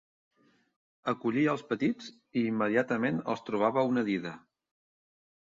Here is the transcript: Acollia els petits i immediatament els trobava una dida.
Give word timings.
Acollia 1.11 1.51
els 1.53 1.63
petits 1.73 2.07
i 2.41 2.43
immediatament 2.53 3.21
els 3.35 3.45
trobava 3.51 3.85
una 3.93 4.07
dida. 4.11 4.35